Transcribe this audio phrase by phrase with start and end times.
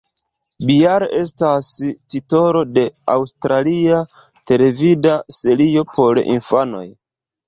[0.67, 1.67] Bear estas
[2.13, 3.99] titolo de aŭstralia
[4.53, 6.83] televida serio por infanoj.